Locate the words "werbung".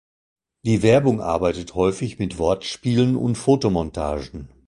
0.81-1.21